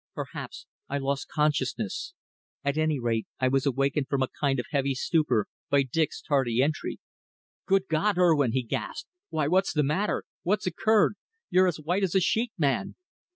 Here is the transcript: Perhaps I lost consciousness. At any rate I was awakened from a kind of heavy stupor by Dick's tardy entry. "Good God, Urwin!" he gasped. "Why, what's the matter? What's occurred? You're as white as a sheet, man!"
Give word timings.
Perhaps 0.15 0.65
I 0.89 0.97
lost 0.97 1.27
consciousness. 1.27 2.15
At 2.63 2.75
any 2.75 2.99
rate 2.99 3.27
I 3.39 3.47
was 3.49 3.67
awakened 3.67 4.07
from 4.07 4.23
a 4.23 4.29
kind 4.39 4.59
of 4.59 4.65
heavy 4.71 4.95
stupor 4.95 5.45
by 5.69 5.83
Dick's 5.83 6.23
tardy 6.23 6.59
entry. 6.59 6.97
"Good 7.67 7.87
God, 7.87 8.17
Urwin!" 8.17 8.53
he 8.53 8.63
gasped. 8.63 9.09
"Why, 9.29 9.47
what's 9.47 9.73
the 9.73 9.83
matter? 9.83 10.23
What's 10.41 10.65
occurred? 10.65 11.17
You're 11.51 11.67
as 11.67 11.79
white 11.79 12.01
as 12.01 12.15
a 12.15 12.19
sheet, 12.19 12.51
man!" 12.57 12.95